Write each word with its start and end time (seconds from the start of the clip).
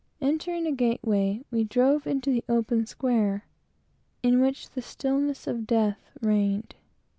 Entering 0.19 0.65
a 0.65 0.71
gate 0.71 1.03
way, 1.03 1.45
we 1.51 1.63
drove 1.63 2.07
into 2.07 2.31
the 2.31 2.43
open 2.49 2.87
square, 2.87 3.45
in 4.23 4.41
which 4.41 4.71
the 4.71 4.81
stillness 4.81 5.45
of 5.45 5.67
death 5.67 6.09
reigned. 6.23 6.73